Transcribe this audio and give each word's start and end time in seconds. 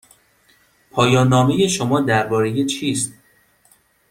پایان 0.91 1.27
نامه 1.27 1.67
شما 1.67 2.01
درباره 2.01 2.65
چیست؟ 2.65 3.13